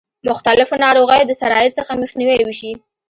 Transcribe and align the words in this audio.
مختلفو 0.29 0.75
ناروغیو 0.85 1.27
د 1.29 1.31
سرایت 1.41 1.71
څخه 1.79 1.99
مخنیوی 2.01 2.39
وشي. 2.45 2.71